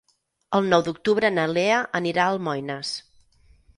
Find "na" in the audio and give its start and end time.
1.35-1.45